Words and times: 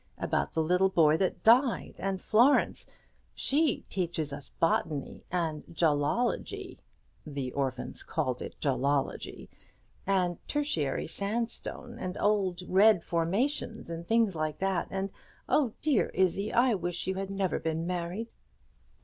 about 0.17 0.51
the 0.53 0.63
little 0.63 0.89
boy 0.89 1.15
that 1.15 1.43
died, 1.43 1.93
and 1.99 2.19
Florence 2.23 2.87
she 3.35 3.85
teaches 3.87 4.33
us 4.33 4.49
botany 4.59 5.23
and 5.29 5.63
jology" 5.71 6.79
(the 7.23 7.51
orphans 7.51 8.01
called 8.01 8.41
it 8.41 8.55
'jology'), 8.59 9.47
"and 10.07 10.39
tertiary 10.47 11.05
sandstone, 11.05 11.99
and 11.99 12.17
old 12.19 12.63
red 12.67 13.03
formations, 13.03 13.91
and 13.91 14.07
things 14.07 14.35
like 14.35 14.57
that; 14.57 14.87
and 14.89 15.11
oh, 15.47 15.71
dear 15.83 16.09
Izzie, 16.15 16.51
I 16.51 16.73
wish 16.73 17.05
you 17.05 17.13
never 17.29 17.57
had 17.57 17.63
been 17.63 17.85
married." 17.85 18.31